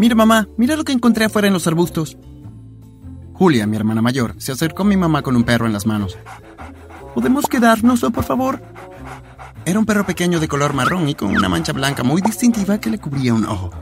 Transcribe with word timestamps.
Mira 0.00 0.14
mamá, 0.14 0.48
mira 0.56 0.76
lo 0.76 0.84
que 0.84 0.92
encontré 0.92 1.26
afuera 1.26 1.46
en 1.46 1.52
los 1.52 1.66
arbustos. 1.66 2.16
Julia, 3.34 3.66
mi 3.66 3.76
hermana 3.76 4.00
mayor, 4.00 4.34
se 4.38 4.50
acercó 4.50 4.80
a 4.80 4.86
mi 4.86 4.96
mamá 4.96 5.20
con 5.20 5.36
un 5.36 5.44
perro 5.44 5.66
en 5.66 5.74
las 5.74 5.84
manos. 5.84 6.16
¿Podemos 7.14 7.44
quedarnos, 7.44 8.00
por 8.00 8.24
favor? 8.24 8.62
Era 9.66 9.78
un 9.78 9.84
perro 9.84 10.06
pequeño 10.06 10.40
de 10.40 10.48
color 10.48 10.72
marrón 10.72 11.06
y 11.10 11.14
con 11.14 11.36
una 11.36 11.50
mancha 11.50 11.74
blanca 11.74 12.02
muy 12.02 12.22
distintiva 12.22 12.80
que 12.80 12.88
le 12.88 12.96
cubría 12.98 13.34
un 13.34 13.44
ojo. 13.44 13.72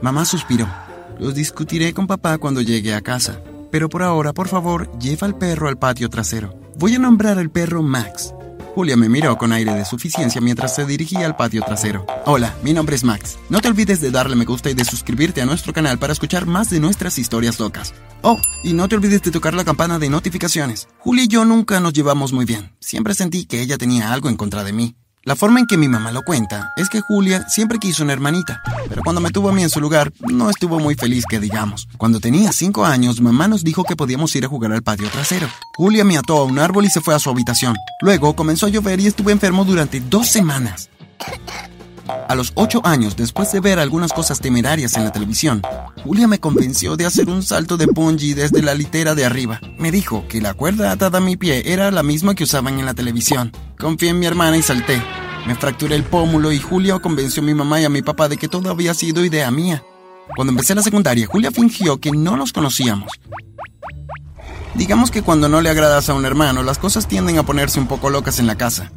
Mamá 0.00 0.24
suspiró. 0.26 0.68
Los 1.18 1.34
discutiré 1.34 1.92
con 1.92 2.06
papá 2.06 2.38
cuando 2.38 2.60
llegue 2.60 2.94
a 2.94 3.00
casa. 3.00 3.40
Pero 3.72 3.88
por 3.88 4.04
ahora, 4.04 4.32
por 4.32 4.46
favor, 4.46 4.96
lleva 5.00 5.26
al 5.26 5.38
perro 5.38 5.66
al 5.66 5.76
patio 5.76 6.08
trasero. 6.08 6.54
Voy 6.76 6.94
a 6.94 7.00
nombrar 7.00 7.36
al 7.36 7.50
perro 7.50 7.82
Max. 7.82 8.32
Julia 8.78 8.96
me 8.96 9.08
miró 9.08 9.36
con 9.38 9.52
aire 9.52 9.74
de 9.74 9.84
suficiencia 9.84 10.40
mientras 10.40 10.76
se 10.76 10.86
dirigía 10.86 11.26
al 11.26 11.34
patio 11.34 11.62
trasero. 11.62 12.06
Hola, 12.26 12.54
mi 12.62 12.72
nombre 12.72 12.94
es 12.94 13.02
Max. 13.02 13.36
No 13.48 13.60
te 13.60 13.66
olvides 13.66 14.00
de 14.00 14.12
darle 14.12 14.36
me 14.36 14.44
gusta 14.44 14.70
y 14.70 14.74
de 14.74 14.84
suscribirte 14.84 15.42
a 15.42 15.46
nuestro 15.46 15.72
canal 15.72 15.98
para 15.98 16.12
escuchar 16.12 16.46
más 16.46 16.70
de 16.70 16.78
nuestras 16.78 17.18
historias 17.18 17.58
locas. 17.58 17.92
Oh, 18.22 18.38
y 18.62 18.74
no 18.74 18.86
te 18.86 18.94
olvides 18.94 19.22
de 19.22 19.32
tocar 19.32 19.54
la 19.54 19.64
campana 19.64 19.98
de 19.98 20.08
notificaciones. 20.08 20.86
Julia 21.00 21.24
y 21.24 21.26
yo 21.26 21.44
nunca 21.44 21.80
nos 21.80 21.92
llevamos 21.92 22.32
muy 22.32 22.44
bien. 22.44 22.70
Siempre 22.78 23.14
sentí 23.14 23.46
que 23.46 23.62
ella 23.62 23.78
tenía 23.78 24.12
algo 24.12 24.28
en 24.28 24.36
contra 24.36 24.62
de 24.62 24.72
mí. 24.72 24.94
La 25.28 25.36
forma 25.36 25.60
en 25.60 25.66
que 25.66 25.76
mi 25.76 25.88
mamá 25.88 26.10
lo 26.10 26.22
cuenta 26.22 26.72
es 26.74 26.88
que 26.88 27.02
Julia 27.02 27.46
siempre 27.50 27.78
quiso 27.78 28.02
una 28.02 28.14
hermanita, 28.14 28.62
pero 28.88 29.02
cuando 29.02 29.20
me 29.20 29.28
tuvo 29.28 29.50
a 29.50 29.52
mí 29.52 29.62
en 29.62 29.68
su 29.68 29.78
lugar, 29.78 30.10
no 30.20 30.48
estuvo 30.48 30.80
muy 30.80 30.94
feliz 30.94 31.24
que 31.28 31.38
digamos. 31.38 31.86
Cuando 31.98 32.18
tenía 32.18 32.50
cinco 32.50 32.86
años, 32.86 33.20
mamá 33.20 33.46
nos 33.46 33.62
dijo 33.62 33.84
que 33.84 33.94
podíamos 33.94 34.34
ir 34.36 34.46
a 34.46 34.48
jugar 34.48 34.72
al 34.72 34.80
patio 34.80 35.06
trasero. 35.10 35.46
Julia 35.76 36.02
me 36.02 36.16
ató 36.16 36.38
a 36.38 36.44
un 36.44 36.58
árbol 36.58 36.86
y 36.86 36.88
se 36.88 37.02
fue 37.02 37.14
a 37.14 37.18
su 37.18 37.28
habitación. 37.28 37.76
Luego 38.00 38.34
comenzó 38.34 38.64
a 38.64 38.70
llover 38.70 39.00
y 39.00 39.06
estuve 39.06 39.32
enfermo 39.32 39.66
durante 39.66 40.00
dos 40.00 40.28
semanas. 40.28 40.88
A 42.08 42.34
los 42.34 42.52
ocho 42.54 42.80
años, 42.84 43.16
después 43.16 43.52
de 43.52 43.60
ver 43.60 43.78
algunas 43.78 44.12
cosas 44.12 44.40
temerarias 44.40 44.96
en 44.96 45.04
la 45.04 45.12
televisión, 45.12 45.62
Julia 46.04 46.26
me 46.28 46.38
convenció 46.38 46.96
de 46.96 47.06
hacer 47.06 47.28
un 47.28 47.42
salto 47.42 47.76
de 47.76 47.86
bungee 47.86 48.34
desde 48.34 48.62
la 48.62 48.74
litera 48.74 49.14
de 49.14 49.24
arriba. 49.24 49.60
Me 49.78 49.90
dijo 49.90 50.24
que 50.28 50.40
la 50.40 50.54
cuerda 50.54 50.90
atada 50.90 51.18
a 51.18 51.22
mi 51.22 51.36
pie 51.36 51.62
era 51.72 51.90
la 51.90 52.02
misma 52.02 52.34
que 52.34 52.44
usaban 52.44 52.78
en 52.78 52.86
la 52.86 52.94
televisión. 52.94 53.52
Confié 53.78 54.10
en 54.10 54.18
mi 54.18 54.26
hermana 54.26 54.56
y 54.56 54.62
salté. 54.62 55.02
Me 55.46 55.54
fracturé 55.54 55.96
el 55.96 56.04
pómulo 56.04 56.52
y 56.52 56.58
Julia 56.58 56.98
convenció 56.98 57.42
a 57.42 57.46
mi 57.46 57.54
mamá 57.54 57.80
y 57.80 57.84
a 57.84 57.90
mi 57.90 58.02
papá 58.02 58.28
de 58.28 58.36
que 58.36 58.48
todo 58.48 58.70
había 58.70 58.94
sido 58.94 59.24
idea 59.24 59.50
mía. 59.50 59.82
Cuando 60.36 60.52
empecé 60.52 60.74
la 60.74 60.82
secundaria, 60.82 61.26
Julia 61.26 61.50
fingió 61.50 61.98
que 61.98 62.10
no 62.10 62.36
nos 62.36 62.52
conocíamos. 62.52 63.10
Digamos 64.74 65.10
que 65.10 65.22
cuando 65.22 65.48
no 65.48 65.60
le 65.60 65.70
agradas 65.70 66.08
a 66.08 66.14
un 66.14 66.24
hermano, 66.24 66.62
las 66.62 66.78
cosas 66.78 67.08
tienden 67.08 67.38
a 67.38 67.42
ponerse 67.42 67.80
un 67.80 67.86
poco 67.86 68.10
locas 68.10 68.38
en 68.38 68.46
la 68.46 68.56
casa. 68.56 68.92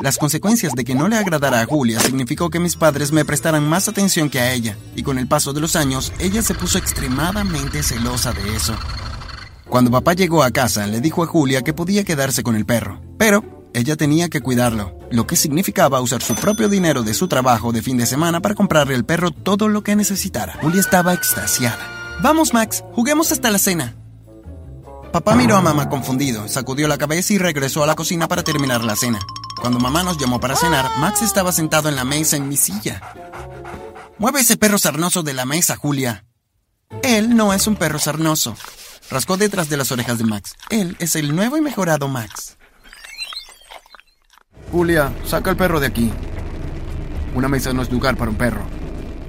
Las 0.00 0.16
consecuencias 0.16 0.74
de 0.74 0.84
que 0.84 0.94
no 0.94 1.08
le 1.08 1.16
agradara 1.16 1.60
a 1.60 1.66
Julia 1.66 1.98
significó 1.98 2.50
que 2.50 2.60
mis 2.60 2.76
padres 2.76 3.10
me 3.10 3.24
prestaran 3.24 3.68
más 3.68 3.88
atención 3.88 4.30
que 4.30 4.38
a 4.38 4.52
ella, 4.52 4.76
y 4.94 5.02
con 5.02 5.18
el 5.18 5.26
paso 5.26 5.52
de 5.52 5.60
los 5.60 5.74
años, 5.74 6.12
ella 6.20 6.40
se 6.40 6.54
puso 6.54 6.78
extremadamente 6.78 7.82
celosa 7.82 8.32
de 8.32 8.54
eso. 8.54 8.76
Cuando 9.68 9.90
papá 9.90 10.12
llegó 10.12 10.44
a 10.44 10.52
casa, 10.52 10.86
le 10.86 11.00
dijo 11.00 11.24
a 11.24 11.26
Julia 11.26 11.62
que 11.62 11.72
podía 11.72 12.04
quedarse 12.04 12.44
con 12.44 12.54
el 12.54 12.64
perro, 12.64 13.00
pero 13.18 13.68
ella 13.74 13.96
tenía 13.96 14.28
que 14.28 14.40
cuidarlo, 14.40 14.96
lo 15.10 15.26
que 15.26 15.34
significaba 15.34 16.00
usar 16.00 16.22
su 16.22 16.36
propio 16.36 16.68
dinero 16.68 17.02
de 17.02 17.12
su 17.12 17.26
trabajo 17.26 17.72
de 17.72 17.82
fin 17.82 17.96
de 17.96 18.06
semana 18.06 18.40
para 18.40 18.54
comprarle 18.54 18.94
al 18.94 19.04
perro 19.04 19.32
todo 19.32 19.68
lo 19.68 19.82
que 19.82 19.96
necesitara. 19.96 20.58
Julia 20.60 20.80
estaba 20.80 21.12
extasiada. 21.12 22.18
Vamos, 22.22 22.54
Max, 22.54 22.84
juguemos 22.92 23.32
hasta 23.32 23.50
la 23.50 23.58
cena. 23.58 23.96
Papá 25.12 25.34
miró 25.34 25.56
a 25.56 25.60
mamá 25.60 25.88
confundido, 25.88 26.46
sacudió 26.48 26.86
la 26.86 26.98
cabeza 26.98 27.32
y 27.32 27.38
regresó 27.38 27.82
a 27.82 27.86
la 27.86 27.96
cocina 27.96 28.28
para 28.28 28.44
terminar 28.44 28.84
la 28.84 28.94
cena. 28.94 29.18
Cuando 29.60 29.78
mamá 29.80 30.02
nos 30.02 30.18
llamó 30.18 30.40
para 30.40 30.56
cenar, 30.56 30.88
Max 30.98 31.22
estaba 31.22 31.52
sentado 31.52 31.88
en 31.88 31.96
la 31.96 32.04
mesa 32.04 32.36
en 32.36 32.48
mi 32.48 32.56
silla. 32.56 33.00
Mueve 34.18 34.40
ese 34.40 34.56
perro 34.56 34.78
sarnoso 34.78 35.22
de 35.22 35.34
la 35.34 35.44
mesa, 35.44 35.76
Julia. 35.76 36.24
Él 37.02 37.36
no 37.36 37.52
es 37.52 37.66
un 37.66 37.76
perro 37.76 37.98
sarnoso. 37.98 38.56
Rascó 39.10 39.36
detrás 39.36 39.68
de 39.68 39.76
las 39.76 39.90
orejas 39.92 40.18
de 40.18 40.24
Max. 40.24 40.54
Él 40.70 40.96
es 40.98 41.16
el 41.16 41.34
nuevo 41.34 41.56
y 41.56 41.60
mejorado 41.60 42.08
Max. 42.08 42.56
Julia, 44.70 45.12
saca 45.26 45.50
el 45.50 45.56
perro 45.56 45.80
de 45.80 45.86
aquí. 45.86 46.12
Una 47.34 47.48
mesa 47.48 47.72
no 47.72 47.82
es 47.82 47.90
lugar 47.90 48.16
para 48.16 48.30
un 48.30 48.36
perro. 48.36 48.62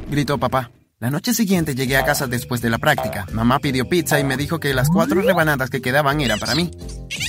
Gritó 0.10 0.38
papá. 0.38 0.72
La 1.00 1.10
noche 1.10 1.34
siguiente 1.34 1.76
llegué 1.76 1.96
a 1.96 2.04
casa 2.04 2.28
después 2.28 2.60
de 2.62 2.70
la 2.70 2.78
práctica. 2.78 3.26
Mamá 3.32 3.60
pidió 3.60 3.88
pizza 3.88 4.20
y 4.20 4.26
me 4.26 4.36
dijo 4.36 4.60
que 4.60 4.74
las 4.74 4.90
cuatro 4.90 5.22
rebanadas 5.22 5.70
que 5.70 5.82
quedaban 5.82 6.20
eran 6.20 6.40
para 6.40 6.56
mí. 6.56 6.72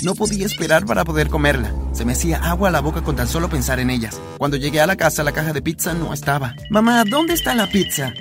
No 0.02 0.16
podía 0.16 0.46
esperar 0.46 0.86
para 0.86 1.04
poder 1.04 1.28
comerla. 1.28 1.72
Se 2.00 2.06
me 2.06 2.14
hacía 2.14 2.38
agua 2.38 2.70
a 2.70 2.72
la 2.72 2.80
boca 2.80 3.02
con 3.02 3.14
tan 3.14 3.28
solo 3.28 3.50
pensar 3.50 3.78
en 3.78 3.90
ellas. 3.90 4.18
Cuando 4.38 4.56
llegué 4.56 4.80
a 4.80 4.86
la 4.86 4.96
casa, 4.96 5.22
la 5.22 5.32
caja 5.32 5.52
de 5.52 5.60
pizza 5.60 5.92
no 5.92 6.14
estaba. 6.14 6.54
Mamá, 6.70 7.04
¿dónde 7.04 7.34
está 7.34 7.54
la 7.54 7.66
pizza? 7.66 8.14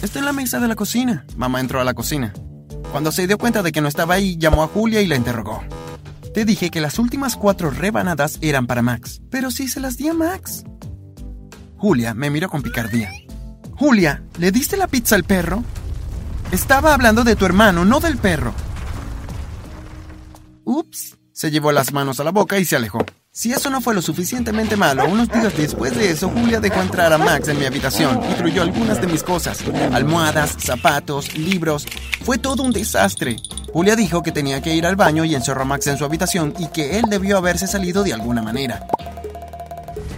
Está 0.00 0.20
en 0.20 0.24
la 0.24 0.32
mesa 0.32 0.60
de 0.60 0.68
la 0.68 0.76
cocina. 0.76 1.26
Mamá 1.36 1.58
entró 1.58 1.80
a 1.80 1.84
la 1.84 1.94
cocina. 1.94 2.32
Cuando 2.92 3.10
se 3.10 3.26
dio 3.26 3.36
cuenta 3.36 3.64
de 3.64 3.72
que 3.72 3.80
no 3.80 3.88
estaba 3.88 4.14
ahí, 4.14 4.36
llamó 4.38 4.62
a 4.62 4.68
Julia 4.68 5.00
y 5.00 5.08
la 5.08 5.16
interrogó. 5.16 5.64
Te 6.32 6.44
dije 6.44 6.70
que 6.70 6.80
las 6.80 7.00
últimas 7.00 7.34
cuatro 7.34 7.72
rebanadas 7.72 8.38
eran 8.40 8.68
para 8.68 8.82
Max. 8.82 9.20
Pero 9.32 9.50
sí 9.50 9.66
se 9.66 9.80
las 9.80 9.96
di 9.96 10.06
a 10.06 10.14
Max. 10.14 10.62
Julia 11.76 12.14
me 12.14 12.30
miró 12.30 12.48
con 12.48 12.62
picardía. 12.62 13.10
Julia, 13.74 14.22
¿le 14.38 14.52
diste 14.52 14.76
la 14.76 14.86
pizza 14.86 15.16
al 15.16 15.24
perro? 15.24 15.64
Estaba 16.52 16.94
hablando 16.94 17.24
de 17.24 17.34
tu 17.34 17.46
hermano, 17.46 17.84
no 17.84 17.98
del 17.98 18.16
perro. 18.16 18.54
Ups. 20.64 21.17
Se 21.38 21.52
llevó 21.52 21.70
las 21.70 21.92
manos 21.92 22.18
a 22.18 22.24
la 22.24 22.32
boca 22.32 22.58
y 22.58 22.64
se 22.64 22.74
alejó. 22.74 22.98
Si 23.30 23.52
eso 23.52 23.70
no 23.70 23.80
fue 23.80 23.94
lo 23.94 24.02
suficientemente 24.02 24.74
malo, 24.74 25.04
unos 25.06 25.28
días 25.28 25.56
después 25.56 25.96
de 25.96 26.10
eso, 26.10 26.28
Julia 26.30 26.58
dejó 26.58 26.80
entrar 26.82 27.12
a 27.12 27.18
Max 27.18 27.46
en 27.46 27.60
mi 27.60 27.64
habitación 27.64 28.20
y 28.24 28.26
destruyó 28.26 28.62
algunas 28.62 29.00
de 29.00 29.06
mis 29.06 29.22
cosas. 29.22 29.60
Almohadas, 29.92 30.56
zapatos, 30.58 31.38
libros. 31.38 31.86
Fue 32.24 32.38
todo 32.38 32.64
un 32.64 32.72
desastre. 32.72 33.36
Julia 33.72 33.94
dijo 33.94 34.20
que 34.24 34.32
tenía 34.32 34.60
que 34.60 34.74
ir 34.74 34.84
al 34.84 34.96
baño 34.96 35.24
y 35.24 35.36
encerró 35.36 35.62
a 35.62 35.64
Max 35.64 35.86
en 35.86 35.96
su 35.96 36.04
habitación 36.04 36.54
y 36.58 36.66
que 36.70 36.98
él 36.98 37.04
debió 37.08 37.36
haberse 37.36 37.68
salido 37.68 38.02
de 38.02 38.14
alguna 38.14 38.42
manera. 38.42 38.84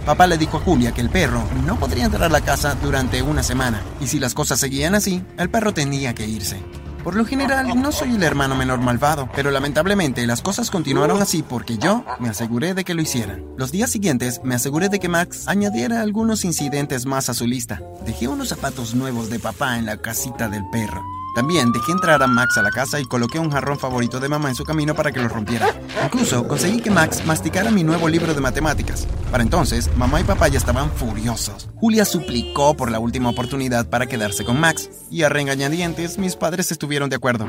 Papá 0.07 0.25
le 0.25 0.39
dijo 0.39 0.57
a 0.57 0.61
Julia 0.61 0.91
que 0.91 1.01
el 1.01 1.11
perro 1.11 1.43
no 1.67 1.77
podría 1.79 2.05
entrar 2.05 2.23
a 2.23 2.29
la 2.29 2.41
casa 2.41 2.75
durante 2.81 3.21
una 3.21 3.43
semana, 3.43 3.83
y 3.99 4.07
si 4.07 4.17
las 4.17 4.33
cosas 4.33 4.59
seguían 4.59 4.95
así, 4.95 5.23
el 5.37 5.51
perro 5.51 5.71
tenía 5.71 6.15
que 6.15 6.25
irse. 6.25 6.59
Por 7.03 7.15
lo 7.15 7.25
general, 7.25 7.81
no 7.81 7.91
soy 7.91 8.15
el 8.15 8.23
hermano 8.23 8.55
menor 8.55 8.79
malvado, 8.79 9.27
pero 9.35 9.49
lamentablemente 9.49 10.25
las 10.27 10.41
cosas 10.41 10.69
continuaron 10.69 11.21
así 11.21 11.41
porque 11.41 11.77
yo 11.77 12.05
me 12.19 12.29
aseguré 12.29 12.73
de 12.73 12.83
que 12.83 12.93
lo 12.93 13.01
hicieran. 13.01 13.43
Los 13.57 13.71
días 13.71 13.89
siguientes 13.89 14.41
me 14.43 14.55
aseguré 14.55 14.89
de 14.89 14.99
que 14.99 15.09
Max 15.09 15.47
añadiera 15.47 16.01
algunos 16.01 16.45
incidentes 16.45 17.05
más 17.05 17.29
a 17.29 17.33
su 17.33 17.47
lista. 17.47 17.81
Dejé 18.05 18.27
unos 18.27 18.49
zapatos 18.49 18.93
nuevos 18.93 19.29
de 19.29 19.39
papá 19.39 19.79
en 19.79 19.87
la 19.87 19.97
casita 19.97 20.47
del 20.47 20.63
perro. 20.71 21.03
También 21.33 21.71
dejé 21.71 21.93
entrar 21.93 22.21
a 22.21 22.27
Max 22.27 22.57
a 22.57 22.61
la 22.61 22.71
casa 22.71 22.99
y 22.99 23.05
coloqué 23.05 23.39
un 23.39 23.51
jarrón 23.51 23.79
favorito 23.79 24.19
de 24.19 24.27
mamá 24.27 24.49
en 24.49 24.55
su 24.55 24.65
camino 24.65 24.93
para 24.95 25.13
que 25.13 25.21
lo 25.21 25.29
rompiera. 25.29 25.67
Incluso 26.03 26.45
conseguí 26.45 26.81
que 26.81 26.91
Max 26.91 27.25
masticara 27.25 27.71
mi 27.71 27.83
nuevo 27.85 28.09
libro 28.09 28.33
de 28.33 28.41
matemáticas. 28.41 29.07
Para 29.31 29.43
entonces, 29.43 29.89
mamá 29.95 30.19
y 30.19 30.25
papá 30.25 30.49
ya 30.49 30.57
estaban 30.57 30.91
furiosos. 30.91 31.69
Julia 31.75 32.03
suplicó 32.03 32.75
por 32.75 32.91
la 32.91 32.99
última 32.99 33.29
oportunidad 33.29 33.89
para 33.89 34.07
quedarse 34.07 34.43
con 34.43 34.59
Max, 34.59 34.89
y 35.09 35.23
a 35.23 35.29
regañadientes 35.29 36.17
mis 36.17 36.35
padres 36.35 36.71
estuvieron 36.71 37.09
de 37.09 37.15
acuerdo. 37.15 37.47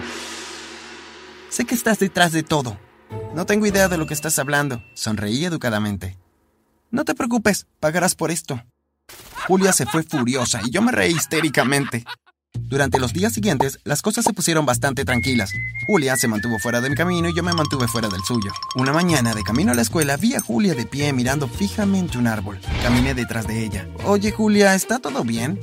Sé 1.48 1.64
que 1.64 1.74
estás 1.74 1.98
detrás 1.98 2.30
de 2.30 2.44
todo. 2.44 2.78
No 3.34 3.46
tengo 3.46 3.66
idea 3.66 3.88
de 3.88 3.98
lo 3.98 4.06
que 4.06 4.14
estás 4.14 4.38
hablando. 4.38 4.80
Sonreí 4.94 5.44
educadamente. 5.44 6.16
No 6.90 7.04
te 7.04 7.14
preocupes, 7.14 7.66
pagarás 7.80 8.14
por 8.14 8.30
esto. 8.30 8.62
Julia 9.48 9.72
se 9.72 9.86
fue 9.86 10.02
furiosa 10.02 10.60
y 10.64 10.70
yo 10.70 10.82
me 10.82 10.92
reí 10.92 11.12
histéricamente. 11.12 12.04
Durante 12.72 12.98
los 12.98 13.12
días 13.12 13.34
siguientes, 13.34 13.80
las 13.84 14.00
cosas 14.00 14.24
se 14.24 14.32
pusieron 14.32 14.64
bastante 14.64 15.04
tranquilas. 15.04 15.52
Julia 15.86 16.16
se 16.16 16.26
mantuvo 16.26 16.58
fuera 16.58 16.80
de 16.80 16.88
mi 16.88 16.96
camino 16.96 17.28
y 17.28 17.36
yo 17.36 17.42
me 17.42 17.52
mantuve 17.52 17.86
fuera 17.86 18.08
del 18.08 18.22
suyo. 18.22 18.50
Una 18.76 18.94
mañana, 18.94 19.34
de 19.34 19.42
camino 19.42 19.72
a 19.72 19.74
la 19.74 19.82
escuela, 19.82 20.16
vi 20.16 20.36
a 20.36 20.40
Julia 20.40 20.74
de 20.74 20.86
pie 20.86 21.12
mirando 21.12 21.48
fijamente 21.48 22.16
un 22.16 22.26
árbol. 22.26 22.58
Caminé 22.82 23.12
detrás 23.12 23.46
de 23.46 23.62
ella. 23.62 23.86
Oye, 24.06 24.32
Julia, 24.32 24.74
¿está 24.74 25.00
todo 25.00 25.22
bien? 25.22 25.60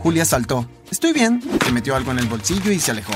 Julia 0.00 0.26
saltó. 0.26 0.68
Estoy 0.90 1.14
bien. 1.14 1.42
Se 1.64 1.72
metió 1.72 1.96
algo 1.96 2.10
en 2.10 2.18
el 2.18 2.26
bolsillo 2.26 2.70
y 2.70 2.78
se 2.78 2.90
alejó. 2.90 3.14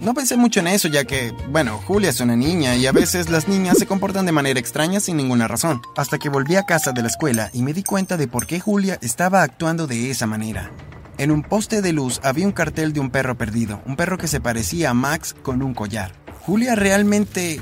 No 0.00 0.14
pensé 0.14 0.36
mucho 0.36 0.60
en 0.60 0.68
eso, 0.68 0.86
ya 0.86 1.04
que, 1.04 1.34
bueno, 1.50 1.82
Julia 1.84 2.10
es 2.10 2.20
una 2.20 2.36
niña 2.36 2.76
y 2.76 2.86
a 2.86 2.92
veces 2.92 3.28
las 3.28 3.48
niñas 3.48 3.76
se 3.76 3.86
comportan 3.86 4.24
de 4.24 4.30
manera 4.30 4.60
extraña 4.60 5.00
sin 5.00 5.16
ninguna 5.16 5.48
razón. 5.48 5.82
Hasta 5.96 6.18
que 6.18 6.28
volví 6.28 6.54
a 6.54 6.62
casa 6.62 6.92
de 6.92 7.02
la 7.02 7.08
escuela 7.08 7.50
y 7.52 7.62
me 7.62 7.72
di 7.72 7.82
cuenta 7.82 8.16
de 8.16 8.28
por 8.28 8.46
qué 8.46 8.60
Julia 8.60 9.00
estaba 9.02 9.42
actuando 9.42 9.88
de 9.88 10.12
esa 10.12 10.28
manera. 10.28 10.70
En 11.18 11.30
un 11.30 11.42
poste 11.42 11.80
de 11.80 11.94
luz 11.94 12.20
había 12.22 12.46
un 12.46 12.52
cartel 12.52 12.92
de 12.92 13.00
un 13.00 13.08
perro 13.08 13.38
perdido, 13.38 13.80
un 13.86 13.96
perro 13.96 14.18
que 14.18 14.28
se 14.28 14.38
parecía 14.38 14.90
a 14.90 14.94
Max 14.94 15.34
con 15.42 15.62
un 15.62 15.72
collar. 15.72 16.12
Julia 16.42 16.74
realmente... 16.74 17.58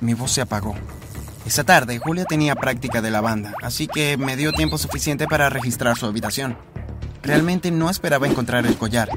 Mi 0.00 0.14
voz 0.14 0.32
se 0.32 0.40
apagó. 0.40 0.74
Esa 1.44 1.64
tarde 1.64 1.98
Julia 1.98 2.24
tenía 2.24 2.54
práctica 2.54 3.02
de 3.02 3.10
la 3.10 3.20
banda, 3.20 3.52
así 3.62 3.86
que 3.86 4.16
me 4.16 4.36
dio 4.36 4.52
tiempo 4.52 4.78
suficiente 4.78 5.26
para 5.26 5.50
registrar 5.50 5.98
su 5.98 6.06
habitación. 6.06 6.56
Realmente 7.22 7.70
no 7.70 7.90
esperaba 7.90 8.26
encontrar 8.26 8.66
el 8.66 8.76
collar, 8.76 9.10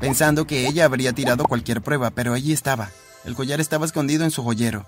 pensando 0.00 0.46
que 0.46 0.68
ella 0.68 0.84
habría 0.84 1.12
tirado 1.12 1.44
cualquier 1.44 1.82
prueba, 1.82 2.10
pero 2.10 2.34
allí 2.34 2.52
estaba. 2.52 2.90
El 3.24 3.34
collar 3.34 3.60
estaba 3.60 3.86
escondido 3.86 4.24
en 4.24 4.30
su 4.30 4.44
joyero. 4.44 4.86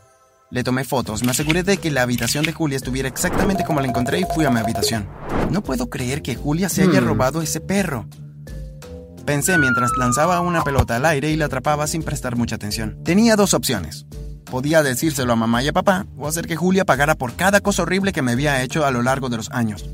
Le 0.51 0.63
tomé 0.63 0.85
fotos, 0.85 1.25
me 1.25 1.33
aseguré 1.33 1.65
de 1.65 1.79
que 1.79 1.91
la 1.91 2.03
habitación 2.03 2.45
de 2.45 2.53
Julia 2.53 2.77
estuviera 2.77 3.09
exactamente 3.09 3.65
como 3.65 3.81
la 3.81 3.89
encontré 3.89 4.21
y 4.21 4.27
fui 4.33 4.45
a 4.45 4.51
mi 4.51 4.61
habitación. 4.61 5.09
No 5.51 5.63
puedo 5.65 5.91
creer 5.91 6.23
que 6.23 6.37
Julia 6.37 6.69
se 6.69 6.83
haya 6.83 7.01
robado 7.01 7.43
ese 7.43 7.61
perro. 7.61 8.07
Pensé 9.27 9.57
mientras 9.57 9.97
lanzaba 9.97 10.41
una 10.41 10.63
pelota 10.63 10.97
al 10.97 11.07
aire 11.07 11.31
y 11.31 11.37
la 11.37 11.47
atrapaba 11.47 11.87
sin 11.87 12.03
prestar 12.03 12.37
mucha 12.37 12.57
atención. 12.57 13.03
Tenía 13.05 13.37
dos 13.37 13.55
opciones. 13.55 14.05
Podía 14.45 14.83
decírselo 14.83 15.33
a 15.33 15.37
mamá 15.37 15.63
y 15.63 15.69
a 15.69 15.73
papá 15.73 16.07
o 16.19 16.29
hacer 16.29 16.47
que 16.47 16.57
Julia 16.57 16.85
pagara 16.85 17.15
por 17.15 17.35
cada 17.35 17.61
cosa 17.61 17.83
horrible 17.83 18.13
que 18.13 18.21
me 18.21 18.33
había 18.33 18.63
hecho 18.63 18.85
a 18.85 18.91
lo 18.91 19.03
largo 19.03 19.31
de 19.31 19.39
los 19.39 19.51
años. 19.51 19.89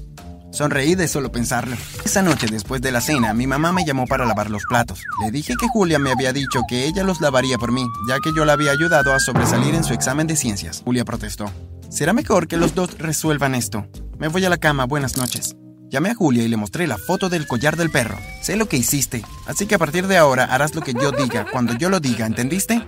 Sonreí 0.50 0.96
de 0.96 1.06
solo 1.06 1.30
pensarlo. 1.30 1.76
Esa 2.04 2.22
noche, 2.22 2.48
después 2.50 2.82
de 2.82 2.90
la 2.90 3.00
cena, 3.00 3.32
mi 3.32 3.46
mamá 3.46 3.70
me 3.70 3.84
llamó 3.84 4.06
para 4.06 4.26
lavar 4.26 4.50
los 4.50 4.64
platos. 4.68 5.00
Le 5.22 5.30
dije 5.30 5.54
que 5.58 5.68
Julia 5.68 6.00
me 6.00 6.10
había 6.10 6.32
dicho 6.32 6.62
que 6.68 6.86
ella 6.86 7.04
los 7.04 7.20
lavaría 7.20 7.56
por 7.56 7.70
mí, 7.70 7.86
ya 8.08 8.16
que 8.18 8.32
yo 8.34 8.44
la 8.44 8.54
había 8.54 8.72
ayudado 8.72 9.14
a 9.14 9.20
sobresalir 9.20 9.76
en 9.76 9.84
su 9.84 9.94
examen 9.94 10.26
de 10.26 10.34
ciencias. 10.34 10.82
Julia 10.84 11.04
protestó. 11.04 11.50
Será 11.88 12.12
mejor 12.12 12.48
que 12.48 12.56
los 12.56 12.74
dos 12.74 12.98
resuelvan 12.98 13.54
esto. 13.54 13.86
Me 14.18 14.26
voy 14.26 14.44
a 14.44 14.50
la 14.50 14.58
cama, 14.58 14.86
buenas 14.86 15.16
noches. 15.16 15.54
Llamé 15.90 16.10
a 16.10 16.14
Julia 16.14 16.44
y 16.44 16.48
le 16.48 16.56
mostré 16.56 16.86
la 16.86 16.98
foto 16.98 17.28
del 17.28 17.48
collar 17.48 17.76
del 17.76 17.90
perro. 17.90 18.16
Sé 18.42 18.54
lo 18.54 18.68
que 18.68 18.76
hiciste, 18.76 19.24
así 19.46 19.66
que 19.66 19.74
a 19.74 19.78
partir 19.78 20.06
de 20.06 20.18
ahora 20.18 20.44
harás 20.44 20.76
lo 20.76 20.82
que 20.82 20.94
yo 20.94 21.10
diga 21.10 21.46
cuando 21.50 21.76
yo 21.76 21.90
lo 21.90 21.98
diga, 21.98 22.26
¿entendiste? 22.26 22.80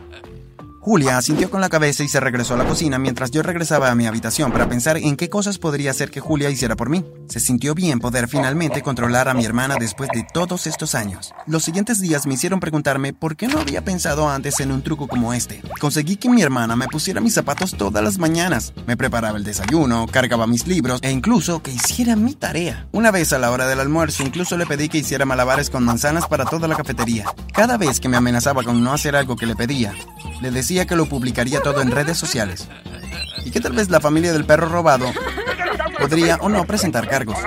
Julia 0.85 1.17
asintió 1.17 1.49
con 1.49 1.61
la 1.61 1.69
cabeza 1.69 2.03
y 2.03 2.09
se 2.09 2.19
regresó 2.19 2.55
a 2.55 2.57
la 2.57 2.65
cocina 2.65 2.99
mientras 2.99 3.31
yo 3.31 3.45
regresaba 3.45 3.93
a 3.93 3.95
mi 3.95 4.09
habitación 4.09 4.51
para 4.51 4.69
pensar 4.69 4.97
en 4.97 5.15
qué 5.15 5.31
cosas 5.31 5.59
podría 5.59 5.93
hacer 5.93 6.11
que 6.11 6.19
Julia 6.19 6.51
hiciera 6.51 6.75
por 6.75 6.91
mí. 6.91 7.05
Se 7.29 7.39
sintió 7.39 7.73
bien 7.77 8.01
poder 8.01 8.27
finalmente 8.27 8.83
controlar 8.83 9.29
a 9.29 9.35
mi 9.35 9.45
hermana 9.45 9.77
después 9.79 10.11
de 10.13 10.27
todos 10.35 10.67
estos 10.67 10.97
años. 10.97 11.33
Los 11.47 11.63
siguientes 11.63 12.01
días 12.01 12.27
me 12.27 12.35
hicieron 12.35 12.59
preguntarme 12.59 13.13
por 13.13 13.37
qué 13.37 13.47
no 13.47 13.61
había 13.61 13.85
pensado 13.85 14.29
antes 14.29 14.59
en 14.59 14.73
un 14.73 14.83
truco 14.83 15.07
como 15.07 15.33
este. 15.33 15.63
Conseguí 15.79 16.17
que 16.17 16.29
mi 16.29 16.43
hermana 16.43 16.75
me 16.75 16.89
pusiera 16.89 17.21
mis 17.21 17.35
zapatos 17.35 17.77
todas 17.77 18.03
las 18.03 18.19
mañanas, 18.19 18.73
me 18.85 18.97
preparaba 18.97 19.39
el 19.39 19.45
desayuno, 19.45 20.09
cargaba 20.11 20.49
mis 20.49 20.67
libros 20.67 20.99
e 21.05 21.13
incluso 21.13 21.63
que 21.63 21.71
hiciera 21.71 22.17
mi 22.17 22.35
tarea. 22.35 22.89
Una 22.91 23.13
vez 23.13 23.33
a 23.33 23.39
la 23.39 23.53
hora 23.53 23.69
del 23.69 23.79
almuerzo 23.79 24.25
incluso 24.25 24.57
le 24.57 24.67
pedí 24.67 24.89
que 24.89 24.99
hiciera 24.99 25.27
malabares 25.27 25.71
con 25.71 25.85
manzanas 25.85 26.27
para 26.27 26.45
toda 26.45 26.67
la 26.67 26.75
cafetería. 26.75 27.27
Cada 27.53 27.77
vez 27.77 28.01
que 28.01 28.09
me 28.09 28.17
amenazaba 28.17 28.65
con 28.65 28.83
no 28.83 28.93
hacer 28.93 29.15
algo 29.15 29.37
que 29.37 29.47
le 29.47 29.55
pedía, 29.55 29.95
le 30.43 30.51
decía 30.51 30.87
que 30.87 30.97
lo 30.97 31.07
publicaría 31.07 31.61
todo 31.61 31.81
en 31.83 31.93
redes 31.93 32.19
sociales 32.19 32.67
y 33.45 33.53
que 33.53 33.61
tal 33.61 33.75
vez 33.75 33.91
la 33.91 34.01
familia 34.01 34.33
del 34.33 34.45
perro 34.45 34.69
robado 34.69 35.07
podría 36.01 36.37
o 36.41 36.49
no 36.49 36.65
presentar 36.65 37.09
cargos. 37.09 37.39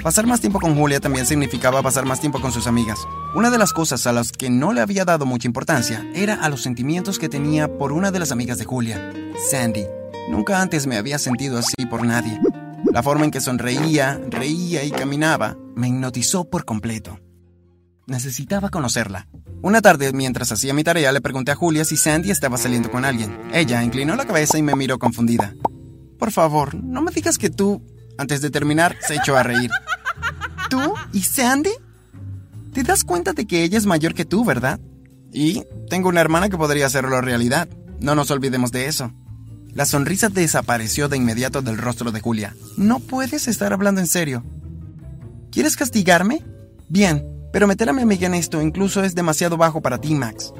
Pasar 0.00 0.26
más 0.28 0.40
tiempo 0.40 0.60
con 0.60 0.76
Julia 0.76 1.00
también 1.00 1.26
significaba 1.26 1.82
pasar 1.82 2.04
más 2.06 2.20
tiempo 2.20 2.40
con 2.40 2.52
sus 2.52 2.68
amigas. 2.68 3.00
Una 3.34 3.50
de 3.50 3.58
las 3.58 3.72
cosas 3.72 4.06
a 4.06 4.12
las 4.12 4.30
que 4.30 4.48
no 4.48 4.72
le 4.72 4.80
había 4.80 5.04
dado 5.04 5.26
mucha 5.26 5.48
importancia 5.48 6.08
era 6.14 6.34
a 6.34 6.48
los 6.48 6.62
sentimientos 6.62 7.18
que 7.18 7.28
tenía 7.28 7.78
por 7.78 7.90
una 7.90 8.12
de 8.12 8.20
las 8.20 8.30
amigas 8.30 8.58
de 8.58 8.64
Julia, 8.64 9.12
Sandy. 9.50 9.86
Nunca 10.30 10.62
antes 10.62 10.86
me 10.86 10.96
había 10.96 11.18
sentido 11.18 11.58
así 11.58 11.86
por 11.90 12.04
nadie. 12.06 12.40
La 12.92 13.02
forma 13.02 13.24
en 13.24 13.32
que 13.32 13.40
sonreía, 13.40 14.20
reía 14.28 14.84
y 14.84 14.92
caminaba 14.92 15.56
me 15.74 15.88
hipnotizó 15.88 16.48
por 16.48 16.64
completo. 16.64 17.18
Necesitaba 18.06 18.68
conocerla. 18.68 19.28
Una 19.62 19.80
tarde, 19.80 20.12
mientras 20.12 20.50
hacía 20.50 20.74
mi 20.74 20.82
tarea, 20.82 21.12
le 21.12 21.20
pregunté 21.20 21.52
a 21.52 21.56
Julia 21.56 21.84
si 21.84 21.96
Sandy 21.96 22.30
estaba 22.30 22.58
saliendo 22.58 22.90
con 22.90 23.04
alguien. 23.04 23.38
Ella 23.52 23.82
inclinó 23.82 24.16
la 24.16 24.26
cabeza 24.26 24.58
y 24.58 24.62
me 24.62 24.74
miró 24.74 24.98
confundida. 24.98 25.54
Por 26.18 26.32
favor, 26.32 26.74
no 26.74 27.02
me 27.02 27.12
digas 27.12 27.38
que 27.38 27.50
tú... 27.50 27.82
Antes 28.18 28.42
de 28.42 28.50
terminar, 28.50 28.96
se 29.00 29.14
echó 29.14 29.36
a 29.36 29.42
reír. 29.42 29.70
¿Tú 30.68 30.94
y 31.12 31.22
Sandy? 31.22 31.70
¿Te 32.72 32.82
das 32.82 33.04
cuenta 33.04 33.32
de 33.32 33.46
que 33.46 33.62
ella 33.62 33.78
es 33.78 33.86
mayor 33.86 34.14
que 34.14 34.24
tú, 34.24 34.44
verdad? 34.44 34.80
Y 35.32 35.64
tengo 35.88 36.08
una 36.08 36.20
hermana 36.20 36.48
que 36.48 36.58
podría 36.58 36.86
hacerlo 36.86 37.20
realidad. 37.20 37.68
No 38.00 38.14
nos 38.14 38.30
olvidemos 38.30 38.70
de 38.72 38.86
eso. 38.86 39.12
La 39.72 39.86
sonrisa 39.86 40.28
desapareció 40.28 41.08
de 41.08 41.16
inmediato 41.16 41.62
del 41.62 41.78
rostro 41.78 42.12
de 42.12 42.20
Julia. 42.20 42.54
No 42.76 43.00
puedes 43.00 43.48
estar 43.48 43.72
hablando 43.72 44.00
en 44.00 44.06
serio. 44.06 44.44
¿Quieres 45.50 45.76
castigarme? 45.76 46.44
Bien, 46.88 47.31
pero 47.52 47.66
meter 47.66 47.88
a 47.88 47.92
mi 47.92 48.02
amiga 48.02 48.26
en 48.26 48.34
esto 48.34 48.60
incluso 48.62 49.04
es 49.04 49.14
demasiado 49.14 49.56
bajo 49.56 49.80
para 49.80 49.98
ti, 49.98 50.14
Max. 50.14 50.52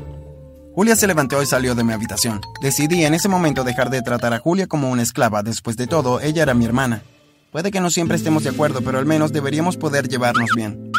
Julia 0.75 0.97
se 0.97 1.07
levantó 1.07 1.43
y 1.43 1.47
salió 1.47 1.75
de 1.75 1.85
mi 1.85 1.93
habitación. 1.93 2.41
Decidí 2.63 3.05
en 3.05 3.15
ese 3.15 3.29
momento 3.29 3.63
dejar 3.63 3.91
de 3.91 4.01
tratar 4.01 4.33
a 4.33 4.39
Julia 4.39 4.67
como 4.67 4.91
una 4.91 5.03
esclava. 5.03 5.43
Después 5.43 5.77
de 5.77 5.87
todo, 5.87 6.21
ella 6.21 6.43
era 6.43 6.55
mi 6.55 6.65
hermana. 6.65 7.03
Puede 7.51 7.71
que 7.71 7.81
no 7.81 7.91
siempre 7.91 8.17
estemos 8.17 8.45
de 8.45 8.51
acuerdo, 8.51 8.81
pero 8.81 8.99
al 8.99 9.05
menos 9.05 9.33
deberíamos 9.33 9.77
poder 9.77 10.09
llevarnos 10.09 10.51
bien. 10.57 10.91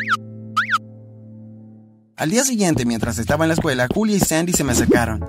Al 2.15 2.29
día 2.29 2.43
siguiente, 2.43 2.85
mientras 2.85 3.17
estaba 3.17 3.45
en 3.45 3.49
la 3.49 3.55
escuela, 3.55 3.87
Julia 3.91 4.17
y 4.17 4.19
Sandy 4.19 4.53
se 4.53 4.63
me 4.63 4.73
acercaron. 4.73 5.27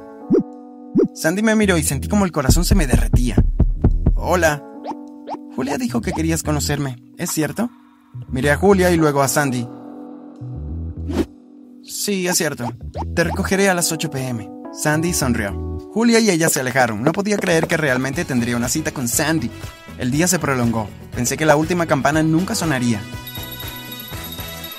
Sandy 1.14 1.42
me 1.42 1.56
miró 1.56 1.78
y 1.78 1.82
sentí 1.82 2.08
como 2.08 2.26
el 2.26 2.32
corazón 2.32 2.66
se 2.66 2.74
me 2.74 2.86
derretía. 2.86 3.36
Hola. 4.14 4.62
Julia 5.56 5.78
dijo 5.78 6.02
que 6.02 6.12
querías 6.12 6.42
conocerme, 6.42 6.96
¿es 7.16 7.30
cierto? 7.30 7.70
Miré 8.28 8.50
a 8.50 8.56
Julia 8.56 8.90
y 8.90 8.96
luego 8.96 9.22
a 9.22 9.28
Sandy. 9.28 9.66
Sí, 11.86 12.26
es 12.26 12.36
cierto. 12.38 12.72
Te 13.14 13.24
recogeré 13.24 13.68
a 13.68 13.74
las 13.74 13.92
8 13.92 14.10
pm. 14.10 14.48
Sandy 14.72 15.12
sonrió. 15.12 15.52
Julia 15.92 16.18
y 16.18 16.30
ella 16.30 16.48
se 16.48 16.60
alejaron. 16.60 17.02
No 17.02 17.12
podía 17.12 17.36
creer 17.36 17.66
que 17.66 17.76
realmente 17.76 18.24
tendría 18.24 18.56
una 18.56 18.68
cita 18.68 18.92
con 18.92 19.06
Sandy. 19.06 19.50
El 19.98 20.10
día 20.10 20.26
se 20.26 20.38
prolongó. 20.38 20.88
Pensé 21.14 21.36
que 21.36 21.46
la 21.46 21.56
última 21.56 21.86
campana 21.86 22.22
nunca 22.22 22.54
sonaría. 22.54 23.00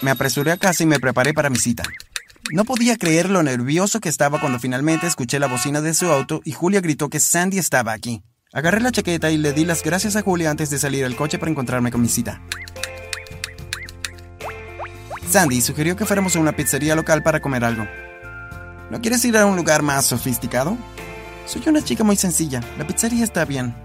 Me 0.01 0.11
apresuré 0.11 0.51
a 0.51 0.57
casa 0.57 0.83
y 0.83 0.87
me 0.87 0.99
preparé 0.99 1.33
para 1.33 1.49
mi 1.49 1.57
cita. 1.57 1.83
No 2.51 2.65
podía 2.65 2.97
creer 2.97 3.29
lo 3.29 3.41
nervioso 3.43 3.99
que 3.99 4.09
estaba 4.09 4.39
cuando 4.39 4.59
finalmente 4.59 5.07
escuché 5.07 5.39
la 5.39 5.47
bocina 5.47 5.81
de 5.81 5.93
su 5.93 6.07
auto 6.07 6.41
y 6.43 6.51
Julia 6.51 6.81
gritó 6.81 7.09
que 7.09 7.19
Sandy 7.19 7.57
estaba 7.57 7.93
aquí. 7.93 8.23
Agarré 8.51 8.81
la 8.81 8.91
chaqueta 8.91 9.31
y 9.31 9.37
le 9.37 9.53
di 9.53 9.65
las 9.65 9.83
gracias 9.83 10.15
a 10.15 10.21
Julia 10.21 10.51
antes 10.51 10.69
de 10.69 10.79
salir 10.79 11.05
al 11.05 11.15
coche 11.15 11.39
para 11.39 11.51
encontrarme 11.51 11.91
con 11.91 12.01
mi 12.01 12.09
cita. 12.09 12.41
Sandy 15.35 15.59
sugirió 15.59 15.97
que 15.97 16.05
fuéramos 16.05 16.33
a 16.37 16.39
una 16.39 16.55
pizzería 16.55 16.95
local 16.95 17.21
para 17.21 17.41
comer 17.41 17.65
algo. 17.65 17.85
¿No 18.89 19.01
quieres 19.01 19.25
ir 19.25 19.35
a 19.37 19.45
un 19.45 19.57
lugar 19.57 19.81
más 19.83 20.05
sofisticado? 20.05 20.77
Soy 21.45 21.61
una 21.67 21.83
chica 21.83 22.05
muy 22.05 22.15
sencilla. 22.15 22.61
La 22.77 22.87
pizzería 22.87 23.25
está 23.25 23.43
bien. 23.43 23.75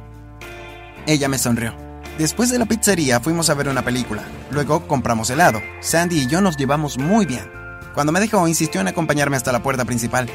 Ella 1.08 1.28
me 1.28 1.38
sonrió. 1.38 1.74
Después 2.18 2.50
de 2.50 2.58
la 2.60 2.66
pizzería 2.66 3.18
fuimos 3.18 3.50
a 3.50 3.54
ver 3.54 3.68
una 3.68 3.84
película. 3.84 4.22
Luego 4.52 4.86
compramos 4.86 5.28
helado. 5.30 5.60
Sandy 5.80 6.20
y 6.20 6.26
yo 6.28 6.40
nos 6.40 6.56
llevamos 6.56 6.98
muy 6.98 7.26
bien. 7.26 7.50
Cuando 7.94 8.12
me 8.12 8.20
dejó, 8.20 8.46
insistió 8.46 8.80
en 8.80 8.86
acompañarme 8.86 9.36
hasta 9.36 9.50
la 9.50 9.60
puerta 9.60 9.84
principal. 9.84 10.28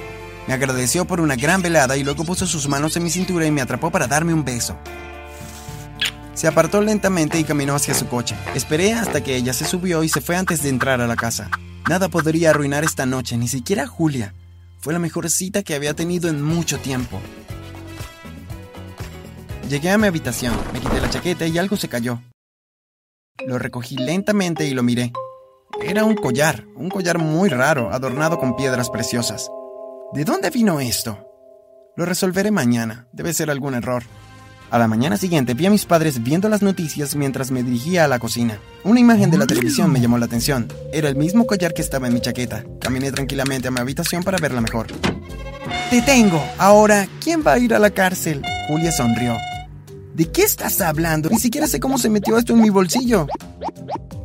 Me 0.50 0.54
agradeció 0.54 1.06
por 1.06 1.22
una 1.22 1.38
gran 1.38 1.62
velada 1.62 1.96
y 1.96 2.04
luego 2.04 2.26
puso 2.26 2.46
sus 2.46 2.68
manos 2.68 2.98
en 2.98 3.04
mi 3.06 3.10
cintura 3.10 3.46
y 3.46 3.52
me 3.52 3.62
atrapó 3.62 3.90
para 3.90 4.08
darme 4.08 4.34
un 4.34 4.44
beso. 4.44 4.78
Se 6.36 6.48
apartó 6.48 6.82
lentamente 6.82 7.40
y 7.40 7.46
caminó 7.46 7.76
hacia 7.76 7.94
su 7.94 8.08
coche. 8.08 8.36
Esperé 8.54 8.94
hasta 8.94 9.24
que 9.24 9.38
ella 9.38 9.54
se 9.54 9.64
subió 9.64 10.04
y 10.04 10.10
se 10.10 10.20
fue 10.20 10.36
antes 10.36 10.62
de 10.62 10.70
entrar 10.70 11.00
a 11.00 11.08
la 11.08 11.16
casa. 11.16 11.50
Nada 11.90 12.10
podría 12.10 12.50
arruinar 12.50 12.84
esta 12.84 13.06
noche, 13.06 13.38
ni 13.38 13.48
siquiera 13.48 13.88
Julia. 13.88 14.34
Fue 14.80 14.92
la 14.92 15.00
mejor 15.00 15.30
cita 15.30 15.64
que 15.64 15.76
había 15.76 15.94
tenido 15.94 16.30
en 16.30 16.44
mucho 16.44 16.78
tiempo. 16.78 17.22
Llegué 19.70 19.92
a 19.92 19.98
mi 19.98 20.08
habitación, 20.08 20.54
me 20.74 20.80
quité 20.80 21.00
la 21.00 21.10
chaqueta 21.10 21.48
y 21.48 21.58
algo 21.58 21.78
se 21.78 21.88
cayó. 21.88 22.22
Lo 23.48 23.58
recogí 23.58 23.96
lentamente 23.96 24.66
y 24.66 24.74
lo 24.74 24.84
miré. 24.84 25.14
Era 25.82 26.04
un 26.04 26.16
collar, 26.16 26.66
un 26.76 26.90
collar 26.90 27.18
muy 27.18 27.48
raro, 27.50 27.92
adornado 27.94 28.38
con 28.38 28.58
piedras 28.58 28.90
preciosas. 28.90 29.50
¿De 30.14 30.26
dónde 30.26 30.50
vino 30.50 30.82
esto? 30.82 31.26
Lo 31.96 32.06
resolveré 32.06 32.52
mañana, 32.52 33.08
debe 33.14 33.34
ser 33.34 33.50
algún 33.50 33.74
error. 33.74 34.04
A 34.76 34.78
la 34.78 34.90
mañana 34.90 35.16
siguiente 35.16 35.54
vi 35.54 35.68
a 35.68 35.70
mis 35.70 35.86
padres 35.86 36.22
viendo 36.22 36.50
las 36.50 36.62
noticias 36.62 37.16
mientras 37.16 37.50
me 37.50 37.64
dirigía 37.64 38.04
a 38.04 38.10
la 38.10 38.20
cocina. 38.20 38.60
Una 38.84 39.00
imagen 39.00 39.32
de 39.32 39.38
la 39.38 39.48
televisión 39.48 39.90
me 39.90 40.02
llamó 40.02 40.18
la 40.18 40.26
atención. 40.26 40.68
Era 40.92 41.08
el 41.08 41.16
mismo 41.16 41.48
collar 41.48 41.74
que 41.74 41.82
estaba 41.82 42.08
en 42.08 42.14
mi 42.14 42.20
chaqueta. 42.20 42.66
Caminé 42.82 43.10
tranquilamente 43.14 43.70
a 43.70 43.72
mi 43.72 43.80
habitación 43.80 44.22
para 44.22 44.38
verla 44.38 44.60
mejor. 44.60 44.88
¡Te 45.90 46.02
tengo! 46.02 46.44
Ahora, 46.58 47.08
¿quién 47.24 47.42
va 47.42 47.54
a 47.54 47.58
ir 47.58 47.74
a 47.74 47.80
la 47.80 47.90
cárcel? 47.90 48.42
Julia 48.68 48.92
sonrió. 48.92 49.38
¿De 50.14 50.30
qué 50.30 50.42
estás 50.42 50.82
hablando? 50.82 51.30
Ni 51.30 51.40
siquiera 51.40 51.68
sé 51.68 51.80
cómo 51.80 51.98
se 51.98 52.10
metió 52.10 52.38
esto 52.38 52.52
en 52.52 52.62
mi 52.62 52.70
bolsillo. 52.70 53.28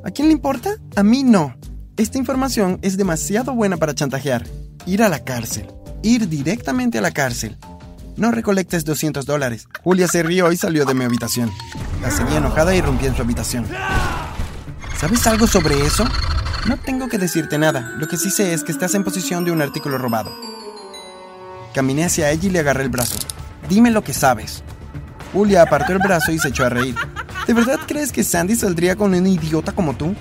¿A 0.05 0.11
quién 0.11 0.27
le 0.27 0.33
importa? 0.33 0.79
A 0.97 1.05
mí 1.05 1.23
no. 1.23 1.55
Esta 1.97 2.19
información 2.19 2.81
es 2.83 2.97
demasiado 2.97 3.55
buena 3.55 3.77
para 3.77 3.95
chantajear. 3.95 4.45
Ir 4.85 5.05
a 5.05 5.09
la 5.09 5.21
cárcel. 5.21 5.69
Ir 6.03 6.29
directamente 6.29 6.99
a 6.99 7.03
la 7.03 7.13
cárcel. 7.13 7.57
No 8.17 8.31
recolectes 8.31 8.85
200 8.85 9.25
dólares. 9.25 9.67
Julia 9.83 10.09
se 10.09 10.23
rió 10.23 10.53
y 10.53 10.57
salió 10.57 10.85
de 10.85 10.95
mi 10.95 11.05
habitación. 11.05 11.51
La 12.03 12.11
seguía 12.11 12.39
enojada 12.39 12.75
y 12.75 12.81
rompí 12.81 13.07
en 13.07 13.17
su 13.17 13.23
habitación. 13.23 13.67
¿Sabes 14.99 15.27
algo 15.27 15.47
sobre 15.47 15.87
eso? 15.87 16.05
No 16.67 16.77
tengo 16.77 17.09
que 17.09 17.19
decirte 17.19 17.59
nada. 17.59 17.95
Lo 17.99 18.09
que 18.09 18.17
sí 18.17 18.31
sé 18.31 18.53
es 18.53 18.65
que 18.65 18.73
estás 18.73 18.95
en 18.95 19.05
posición 19.05 19.45
de 19.45 19.53
un 19.53 19.63
artículo 19.63 19.97
robado. 19.97 20.31
Caminé 21.73 22.05
hacia 22.05 22.31
ella 22.31 22.49
y 22.49 22.51
le 22.51 22.59
agarré 22.59 22.83
el 22.83 22.91
brazo. 22.91 23.17
Dime 23.69 23.91
lo 23.91 24.03
que 24.03 24.13
sabes. 24.13 24.63
Julia 25.33 25.63
apartó 25.63 25.93
el 25.93 26.01
brazo 26.01 26.33
y 26.33 26.39
se 26.39 26.49
echó 26.49 26.65
a 26.65 26.69
reír. 26.69 26.97
¿De 27.47 27.55
verdad 27.55 27.79
crees 27.87 28.13
que 28.13 28.25
Sandy 28.25 28.57
saldría 28.57 28.97
con 28.97 29.15
un 29.15 29.27
idiota 29.27 29.73
como 29.73 29.95
tú? 29.95 30.15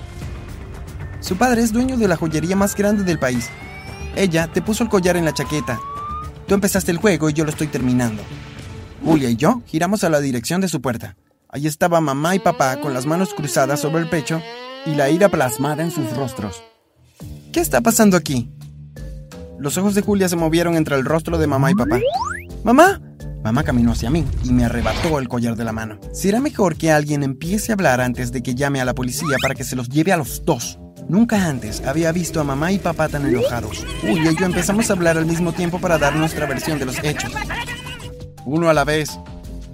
Su 1.20 1.36
padre 1.36 1.62
es 1.62 1.72
dueño 1.72 1.96
de 1.98 2.08
la 2.08 2.16
joyería 2.16 2.56
más 2.56 2.74
grande 2.74 3.04
del 3.04 3.18
país. 3.18 3.48
Ella 4.16 4.50
te 4.50 4.62
puso 4.62 4.84
el 4.84 4.88
collar 4.88 5.16
en 5.16 5.24
la 5.24 5.34
chaqueta 5.34 5.78
Tú 6.50 6.54
empezaste 6.54 6.90
el 6.90 6.98
juego 6.98 7.30
y 7.30 7.32
yo 7.32 7.44
lo 7.44 7.50
estoy 7.50 7.68
terminando. 7.68 8.24
Julia 9.04 9.30
y 9.30 9.36
yo 9.36 9.62
giramos 9.66 10.02
a 10.02 10.08
la 10.08 10.18
dirección 10.18 10.60
de 10.60 10.66
su 10.66 10.80
puerta. 10.80 11.16
Allí 11.48 11.68
estaba 11.68 12.00
mamá 12.00 12.34
y 12.34 12.40
papá 12.40 12.80
con 12.80 12.92
las 12.92 13.06
manos 13.06 13.34
cruzadas 13.34 13.78
sobre 13.78 14.02
el 14.02 14.08
pecho 14.08 14.42
y 14.84 14.96
la 14.96 15.10
ira 15.10 15.28
plasmada 15.28 15.84
en 15.84 15.92
sus 15.92 16.12
rostros. 16.16 16.60
¿Qué 17.52 17.60
está 17.60 17.82
pasando 17.82 18.16
aquí? 18.16 18.50
Los 19.60 19.78
ojos 19.78 19.94
de 19.94 20.02
Julia 20.02 20.28
se 20.28 20.34
movieron 20.34 20.74
entre 20.74 20.96
el 20.96 21.04
rostro 21.04 21.38
de 21.38 21.46
mamá 21.46 21.70
y 21.70 21.76
papá. 21.76 22.00
¡Mamá! 22.64 23.00
Mamá 23.44 23.62
caminó 23.62 23.92
hacia 23.92 24.10
mí 24.10 24.26
y 24.42 24.50
me 24.50 24.64
arrebató 24.64 25.20
el 25.20 25.28
collar 25.28 25.54
de 25.54 25.62
la 25.62 25.72
mano. 25.72 26.00
Será 26.12 26.40
mejor 26.40 26.74
que 26.74 26.90
alguien 26.90 27.22
empiece 27.22 27.70
a 27.70 27.74
hablar 27.76 28.00
antes 28.00 28.32
de 28.32 28.42
que 28.42 28.56
llame 28.56 28.80
a 28.80 28.84
la 28.84 28.96
policía 28.96 29.36
para 29.40 29.54
que 29.54 29.62
se 29.62 29.76
los 29.76 29.88
lleve 29.88 30.12
a 30.12 30.16
los 30.16 30.44
dos. 30.44 30.80
Nunca 31.10 31.48
antes 31.48 31.82
había 31.84 32.12
visto 32.12 32.40
a 32.40 32.44
mamá 32.44 32.70
y 32.70 32.78
papá 32.78 33.08
tan 33.08 33.26
enojados. 33.26 33.84
Julia 34.00 34.30
y 34.30 34.36
yo 34.36 34.46
empezamos 34.46 34.88
a 34.88 34.92
hablar 34.92 35.18
al 35.18 35.26
mismo 35.26 35.52
tiempo 35.52 35.80
para 35.80 35.98
dar 35.98 36.14
nuestra 36.14 36.46
versión 36.46 36.78
de 36.78 36.84
los 36.84 37.02
hechos. 37.02 37.32
Uno 38.44 38.68
a 38.68 38.74
la 38.74 38.84
vez, 38.84 39.18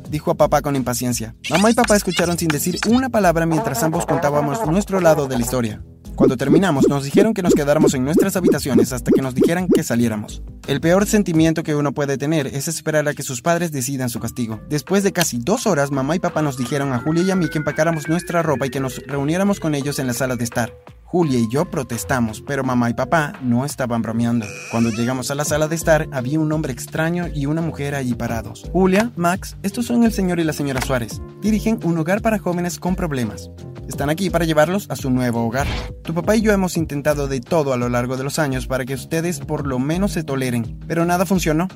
dijo 0.09 0.31
a 0.31 0.35
papá 0.35 0.63
con 0.63 0.77
impaciencia. 0.77 1.37
Mamá 1.51 1.71
y 1.71 1.75
papá 1.75 1.95
escucharon 1.95 2.39
sin 2.39 2.49
decir 2.49 2.79
una 2.89 3.11
palabra 3.11 3.45
mientras 3.45 3.83
ambos 3.83 4.07
contábamos 4.07 4.67
nuestro 4.67 4.99
lado 4.99 5.29
de 5.29 5.37
la 5.37 5.43
historia. 5.43 5.83
Cuando 6.15 6.39
terminamos, 6.39 6.89
nos 6.89 7.05
dijeron 7.05 7.35
que 7.35 7.43
nos 7.43 7.53
quedáramos 7.53 7.93
en 7.93 8.03
nuestras 8.03 8.35
habitaciones 8.37 8.95
hasta 8.95 9.11
que 9.11 9.21
nos 9.21 9.35
dijeran 9.35 9.69
que 9.69 9.83
saliéramos. 9.83 10.43
El 10.67 10.81
peor 10.81 11.05
sentimiento 11.05 11.63
que 11.63 11.75
uno 11.75 11.93
puede 11.93 12.17
tener 12.17 12.47
es 12.47 12.67
esperar 12.67 13.07
a 13.09 13.13
que 13.13 13.23
sus 13.23 13.43
padres 13.43 13.73
decidan 13.73 14.09
su 14.09 14.21
castigo. 14.21 14.63
Después 14.71 15.03
de 15.03 15.13
casi 15.13 15.37
dos 15.37 15.67
horas, 15.67 15.91
mamá 15.91 16.17
y 16.17 16.19
papá 16.19 16.41
nos 16.41 16.57
dijeron 16.57 16.95
a 16.95 16.99
Julia 17.01 17.25
y 17.25 17.31
a 17.31 17.37
mí 17.37 17.51
que 17.51 17.59
empacáramos 17.59 18.09
nuestra 18.09 18.41
ropa 18.41 18.65
y 18.65 18.71
que 18.71 18.81
nos 18.81 19.07
reuniéramos 19.07 19.61
con 19.61 19.75
ellos 19.75 19.99
en 19.99 20.07
la 20.07 20.15
sala 20.15 20.37
de 20.37 20.45
estar. 20.45 20.73
Julia 21.17 21.39
y 21.39 21.49
yo 21.49 21.65
protestamos, 21.65 22.43
pero 22.43 22.63
mamá 22.63 22.91
y 22.91 22.93
papá 22.93 23.33
no 23.41 23.65
estaban 23.65 24.03
bromeando. 24.03 24.45
Cuando 24.71 24.91
llegamos 24.91 25.31
a 25.31 25.35
la 25.35 25.47
sala 25.47 25.67
de 25.67 25.75
estar, 25.75 26.07
había 26.13 26.39
un 26.39 26.53
hombre 26.53 26.75
extraño 26.75 27.29
y 27.35 27.47
una 27.47 27.63
mujer 27.63 27.95
allí 27.95 28.13
parados. 28.13 28.69
Julia, 28.71 29.13
Max, 29.17 29.57
estos 29.63 29.87
son 29.87 30.05
el 30.05 30.13
señor 30.13 30.41
y 30.41 30.45
la 30.45 30.53
señora 30.53 30.83
Suárez. 30.83 31.23
Dirigen 31.41 31.81
un 31.85 31.97
hogar 31.97 32.21
para 32.21 32.39
jóvenes 32.39 32.79
con 32.79 32.97
problemas. 32.97 33.51
Están 33.89 34.11
aquí 34.11 34.29
para 34.29 34.45
llevarlos 34.45 34.91
a 34.91 34.97
su 34.97 35.09
nuevo 35.09 35.43
hogar. 35.43 35.67
Tu 36.05 36.13
papá 36.13 36.37
y 36.37 36.43
yo 36.43 36.53
hemos 36.53 36.77
intentado 36.77 37.29
de 37.29 37.41
todo 37.41 37.73
a 37.73 37.79
lo 37.79 37.89
largo 37.89 38.19
de 38.19 38.25
los 38.25 38.39
años 38.39 38.67
para 38.67 38.85
que 38.85 38.93
ustedes 38.93 39.41
por 39.41 39.67
lo 39.67 39.79
menos 39.79 40.13
se 40.13 40.23
toleren, 40.23 40.79
pero 40.87 41.07
nada 41.07 41.25
funcionó. 41.25 41.69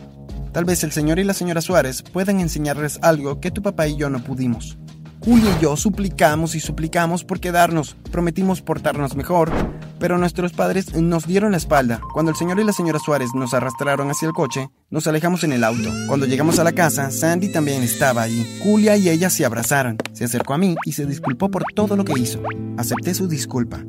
Tal 0.52 0.66
vez 0.66 0.84
el 0.84 0.92
señor 0.92 1.18
y 1.18 1.24
la 1.24 1.32
señora 1.32 1.62
Suárez 1.62 2.02
puedan 2.02 2.40
enseñarles 2.40 2.98
algo 3.00 3.40
que 3.40 3.50
tu 3.50 3.62
papá 3.62 3.88
y 3.88 3.96
yo 3.96 4.10
no 4.10 4.22
pudimos. 4.22 4.76
Julia 5.22 5.54
y 5.58 5.62
yo 5.62 5.76
suplicamos 5.76 6.54
y 6.54 6.60
suplicamos 6.60 7.24
por 7.24 7.40
quedarnos, 7.40 7.94
prometimos 8.10 8.62
portarnos 8.62 9.16
mejor, 9.16 9.52
pero 9.98 10.16
nuestros 10.16 10.54
padres 10.54 10.94
nos 10.94 11.26
dieron 11.26 11.50
la 11.50 11.58
espalda. 11.58 12.00
Cuando 12.14 12.30
el 12.30 12.38
señor 12.38 12.58
y 12.58 12.64
la 12.64 12.72
señora 12.72 12.98
Suárez 12.98 13.28
nos 13.34 13.52
arrastraron 13.52 14.10
hacia 14.10 14.28
el 14.28 14.32
coche, 14.32 14.70
nos 14.88 15.06
alejamos 15.06 15.44
en 15.44 15.52
el 15.52 15.62
auto. 15.62 15.90
Cuando 16.08 16.24
llegamos 16.24 16.58
a 16.58 16.64
la 16.64 16.72
casa, 16.72 17.10
Sandy 17.10 17.52
también 17.52 17.82
estaba 17.82 18.22
allí. 18.22 18.46
Julia 18.62 18.96
y 18.96 19.10
ella 19.10 19.28
se 19.28 19.44
abrazaron. 19.44 19.98
Se 20.14 20.24
acercó 20.24 20.54
a 20.54 20.58
mí 20.58 20.74
y 20.86 20.92
se 20.92 21.04
disculpó 21.04 21.50
por 21.50 21.64
todo 21.74 21.96
lo 21.96 22.04
que 22.04 22.18
hizo. 22.18 22.42
Acepté 22.78 23.12
su 23.12 23.28
disculpa. 23.28 23.84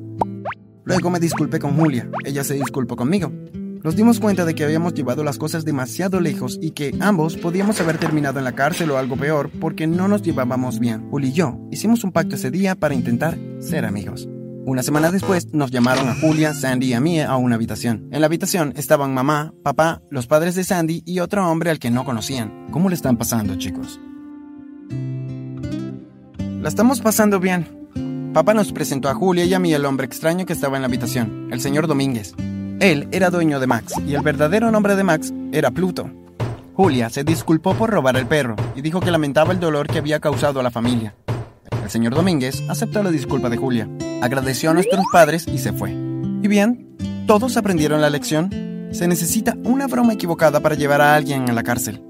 Luego 0.84 1.10
me 1.10 1.20
disculpé 1.22 1.60
con 1.60 1.78
Julia. 1.78 2.10
Ella 2.26 2.44
se 2.44 2.56
disculpó 2.56 2.98
conmigo. 2.98 3.32
Nos 3.84 3.96
dimos 3.96 4.20
cuenta 4.20 4.46
de 4.46 4.54
que 4.54 4.64
habíamos 4.64 4.94
llevado 4.94 5.24
las 5.24 5.40
cosas 5.40 5.66
demasiado 5.66 6.20
lejos 6.20 6.60
y 6.62 6.72
que 6.72 6.96
ambos 7.00 7.36
podíamos 7.36 7.82
haber 7.82 7.98
terminado 7.98 8.38
en 8.38 8.46
la 8.46 8.52
cárcel 8.52 8.92
o 8.92 9.00
algo 9.00 9.18
peor 9.18 9.50
porque 9.60 9.88
no 9.88 10.08
nos 10.08 10.22
llevábamos 10.22 10.80
bien. 10.80 11.10
Juli 11.10 11.30
y 11.30 11.34
yo 11.34 11.58
hicimos 11.72 12.04
un 12.04 12.12
pacto 12.12 12.36
ese 12.36 12.52
día 12.52 12.76
para 12.76 12.94
intentar 12.94 13.40
ser 13.60 13.86
amigos. 13.86 14.30
Una 14.66 14.84
semana 14.84 15.10
después 15.10 15.52
nos 15.54 15.72
llamaron 15.72 16.08
a 16.08 16.14
Julia, 16.14 16.54
Sandy 16.54 16.90
y 16.90 16.94
a 16.94 17.00
mí 17.00 17.20
a 17.20 17.36
una 17.38 17.56
habitación. 17.56 18.08
En 18.12 18.22
la 18.22 18.28
habitación 18.28 18.74
estaban 18.76 19.16
mamá, 19.16 19.56
papá, 19.64 20.04
los 20.12 20.28
padres 20.28 20.54
de 20.54 20.64
Sandy 20.64 21.02
y 21.04 21.20
otro 21.20 21.50
hombre 21.50 21.72
al 21.72 21.80
que 21.80 21.90
no 21.90 22.06
conocían. 22.06 22.68
¿Cómo 22.70 22.88
le 22.88 22.94
están 22.94 23.18
pasando, 23.18 23.56
chicos? 23.56 24.00
La 26.62 26.70
estamos 26.70 27.02
pasando 27.02 27.40
bien. 27.40 28.32
Papá 28.32 28.54
nos 28.54 28.72
presentó 28.72 29.10
a 29.10 29.16
Julia 29.16 29.46
y 29.46 29.56
a 29.56 29.60
mí 29.60 29.74
el 29.74 29.86
hombre 29.86 30.06
extraño 30.06 30.46
que 30.46 30.54
estaba 30.54 30.78
en 30.78 30.84
la 30.84 30.88
habitación, 30.88 31.50
el 31.52 31.60
señor 31.60 31.88
Domínguez. 31.88 32.36
Él 32.82 33.08
era 33.12 33.30
dueño 33.30 33.60
de 33.60 33.68
Max 33.68 33.94
y 34.08 34.16
el 34.16 34.24
verdadero 34.24 34.72
nombre 34.72 34.96
de 34.96 35.04
Max 35.04 35.32
era 35.52 35.70
Pluto. 35.70 36.10
Julia 36.74 37.12
se 37.12 37.24
disculpó 37.24 37.76
por 37.76 37.92
robar 37.92 38.18
el 38.18 38.26
perro 38.26 38.56
y 38.76 38.82
dijo 38.82 39.00
que 39.00 39.12
lamentaba 39.12 39.54
el 39.54 39.60
dolor 39.60 39.86
que 39.86 40.00
había 40.00 40.20
causado 40.20 40.60
a 40.60 40.64
la 40.64 40.72
familia. 40.72 41.14
El 41.84 41.92
señor 41.92 42.16
Domínguez 42.16 42.64
aceptó 42.70 43.04
la 43.04 43.12
disculpa 43.12 43.50
de 43.52 43.58
Julia, 43.58 43.88
agradeció 44.24 44.72
a 44.72 44.74
nuestros 44.74 45.06
padres 45.14 45.48
y 45.48 45.60
se 45.60 45.74
fue. 45.74 45.92
Y 45.92 46.48
bien, 46.48 46.98
todos 47.28 47.56
aprendieron 47.56 48.02
la 48.02 48.10
lección. 48.10 48.50
Se 48.94 49.08
necesita 49.08 49.56
una 49.64 49.86
broma 49.86 50.14
equivocada 50.14 50.60
para 50.60 50.74
llevar 50.74 51.02
a 51.02 51.14
alguien 51.14 51.48
a 51.52 51.54
la 51.54 51.62
cárcel. 51.62 52.02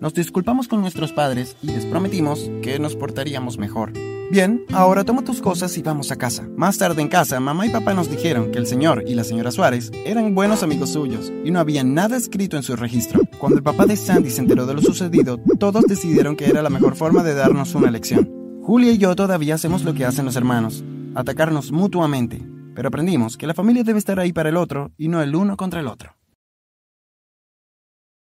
Nos 0.00 0.12
disculpamos 0.12 0.68
con 0.68 0.82
nuestros 0.82 1.12
padres 1.12 1.56
y 1.62 1.68
les 1.68 1.86
prometimos 1.86 2.50
que 2.62 2.78
nos 2.78 2.96
portaríamos 2.96 3.56
mejor. 3.56 3.92
Bien, 4.30 4.64
ahora 4.72 5.04
toma 5.04 5.24
tus 5.24 5.40
cosas 5.40 5.78
y 5.78 5.82
vamos 5.82 6.10
a 6.10 6.16
casa. 6.16 6.46
Más 6.56 6.76
tarde 6.76 7.00
en 7.00 7.08
casa, 7.08 7.38
mamá 7.40 7.66
y 7.66 7.70
papá 7.70 7.94
nos 7.94 8.10
dijeron 8.10 8.50
que 8.50 8.58
el 8.58 8.66
señor 8.66 9.04
y 9.06 9.14
la 9.14 9.24
señora 9.24 9.52
Suárez 9.52 9.90
eran 10.04 10.34
buenos 10.34 10.62
amigos 10.62 10.90
suyos 10.90 11.32
y 11.44 11.50
no 11.50 11.60
había 11.60 11.84
nada 11.84 12.16
escrito 12.16 12.56
en 12.56 12.62
su 12.62 12.76
registro. 12.76 13.20
Cuando 13.38 13.58
el 13.58 13.64
papá 13.64 13.86
de 13.86 13.96
Sandy 13.96 14.30
se 14.30 14.40
enteró 14.40 14.66
de 14.66 14.74
lo 14.74 14.82
sucedido, 14.82 15.38
todos 15.58 15.84
decidieron 15.84 16.36
que 16.36 16.46
era 16.46 16.60
la 16.60 16.70
mejor 16.70 16.96
forma 16.96 17.22
de 17.22 17.34
darnos 17.34 17.74
una 17.74 17.90
lección. 17.90 18.28
Julia 18.62 18.90
y 18.90 18.98
yo 18.98 19.14
todavía 19.14 19.54
hacemos 19.54 19.84
lo 19.84 19.94
que 19.94 20.04
hacen 20.04 20.24
los 20.24 20.36
hermanos, 20.36 20.84
atacarnos 21.14 21.70
mutuamente, 21.70 22.42
pero 22.74 22.88
aprendimos 22.88 23.36
que 23.36 23.46
la 23.46 23.54
familia 23.54 23.84
debe 23.84 24.00
estar 24.00 24.18
ahí 24.18 24.32
para 24.32 24.48
el 24.48 24.56
otro 24.56 24.90
y 24.98 25.06
no 25.06 25.22
el 25.22 25.36
uno 25.36 25.56
contra 25.56 25.80
el 25.80 25.86
otro. 25.86 26.15